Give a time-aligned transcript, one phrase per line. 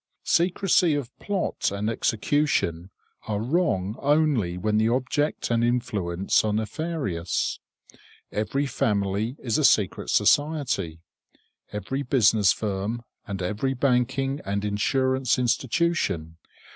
[0.23, 2.89] Secrecy of plot and execution
[3.27, 7.59] are wrong only when the object and influence are nefarious.
[8.31, 11.01] Every family is a secret society;
[11.71, 16.37] every business firm, and every banking and insurance institution.